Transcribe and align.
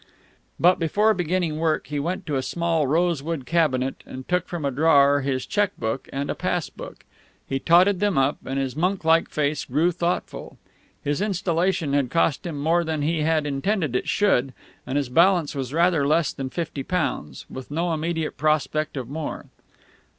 But 0.59 0.79
before 0.79 1.13
beginning 1.13 1.57
work 1.59 1.85
he 1.85 1.99
went 1.99 2.25
to 2.25 2.35
a 2.35 2.41
small 2.41 2.87
rosewood 2.87 3.45
cabinet 3.45 4.01
and 4.03 4.27
took 4.27 4.47
from 4.47 4.65
a 4.65 4.71
drawer 4.71 5.21
his 5.21 5.45
cheque 5.45 5.77
book 5.77 6.09
and 6.11 6.35
pass 6.39 6.71
book. 6.71 7.05
He 7.47 7.59
totted 7.59 7.99
them 7.99 8.17
up, 8.17 8.37
and 8.43 8.57
his 8.57 8.75
monk 8.75 9.05
like 9.05 9.29
face 9.29 9.63
grew 9.63 9.91
thoughtful. 9.91 10.57
His 11.03 11.21
installation 11.21 11.93
had 11.93 12.09
cost 12.09 12.47
him 12.47 12.57
more 12.59 12.83
than 12.83 13.03
he 13.03 13.21
had 13.21 13.45
intended 13.45 13.95
it 13.95 14.09
should, 14.09 14.55
and 14.87 14.97
his 14.97 15.07
balance 15.09 15.53
was 15.53 15.71
rather 15.71 16.07
less 16.07 16.33
than 16.33 16.49
fifty 16.49 16.81
pounds, 16.81 17.45
with 17.47 17.69
no 17.69 17.93
immediate 17.93 18.37
prospect 18.37 18.97
of 18.97 19.07
more. 19.07 19.49